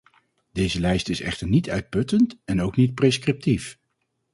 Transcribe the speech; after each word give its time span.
Deze 0.51 0.79
lijst 0.79 1.09
is 1.09 1.21
echter 1.21 1.47
niet 1.47 1.69
uitputtend 1.69 2.37
en 2.45 2.61
ook 2.61 2.75
niet 2.75 2.93
prescriptief. 2.95 3.77